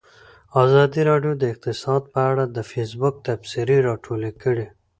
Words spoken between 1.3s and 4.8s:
د اقتصاد په اړه د فیسبوک تبصرې راټولې کړي.